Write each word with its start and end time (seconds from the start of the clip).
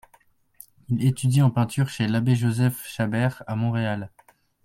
Il 0.89 1.05
étudie 1.05 1.43
en 1.43 1.51
peinture 1.51 1.87
chez 1.89 2.07
l'abbé 2.07 2.35
Joseph 2.35 2.83
Chabert, 2.87 3.43
à 3.45 3.55
Montréal. 3.55 4.09